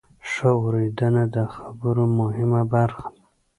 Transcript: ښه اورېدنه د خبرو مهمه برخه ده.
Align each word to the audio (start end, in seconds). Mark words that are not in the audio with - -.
ښه 0.31 0.49
اورېدنه 0.59 1.23
د 1.35 1.37
خبرو 1.55 2.03
مهمه 2.19 2.61
برخه 2.73 3.07
ده. 3.15 3.21